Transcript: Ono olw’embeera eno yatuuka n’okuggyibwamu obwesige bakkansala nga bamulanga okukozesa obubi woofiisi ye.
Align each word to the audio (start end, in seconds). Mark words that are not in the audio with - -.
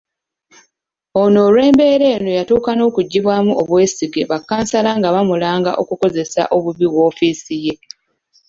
Ono 1.21 1.39
olw’embeera 1.47 2.05
eno 2.15 2.29
yatuuka 2.37 2.71
n’okuggyibwamu 2.75 3.51
obwesige 3.61 4.21
bakkansala 4.31 4.89
nga 4.97 5.07
bamulanga 5.15 5.71
okukozesa 5.81 6.41
obubi 6.55 6.85
woofiisi 6.93 7.55
ye. 7.65 7.73